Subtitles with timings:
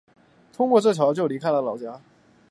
[0.51, 2.01] 通过这桥就离开老家了